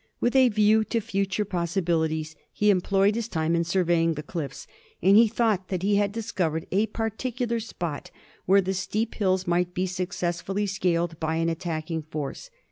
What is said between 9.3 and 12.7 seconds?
might be successfully scaled by an attacking force.